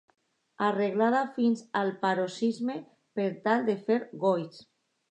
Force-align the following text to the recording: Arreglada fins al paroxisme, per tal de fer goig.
Arreglada 0.67 1.19
fins 1.35 1.61
al 1.83 1.93
paroxisme, 2.07 2.79
per 3.21 3.31
tal 3.47 3.67
de 3.71 3.79
fer 3.89 4.05
goig. 4.27 4.65